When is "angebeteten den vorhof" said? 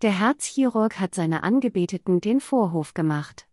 1.42-2.94